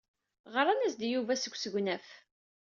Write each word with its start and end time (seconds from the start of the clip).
Ɣran-as-d 0.53 1.01
i 1.05 1.09
Yuba 1.09 1.33
seg 1.37 1.53
usegnaf. 1.55 2.07